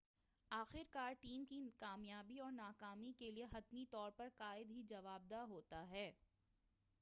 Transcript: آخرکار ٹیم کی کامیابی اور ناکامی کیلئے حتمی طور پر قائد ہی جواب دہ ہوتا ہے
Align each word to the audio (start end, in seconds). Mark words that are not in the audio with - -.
آخرکار 0.51 1.13
ٹیم 1.21 1.43
کی 1.45 1.59
کامیابی 1.79 2.39
اور 2.39 2.51
ناکامی 2.51 3.11
کیلئے 3.17 3.45
حتمی 3.53 3.85
طور 3.91 4.11
پر 4.11 4.29
قائد 4.37 4.71
ہی 4.71 4.83
جواب 4.83 5.29
دہ 5.29 5.45
ہوتا 5.49 5.87
ہے 5.89 6.11